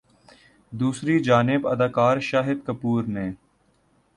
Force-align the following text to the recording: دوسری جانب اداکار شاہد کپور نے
دوسری 0.71 1.19
جانب 1.19 1.67
اداکار 1.67 2.19
شاہد 2.19 2.65
کپور 2.65 3.03
نے 3.07 3.29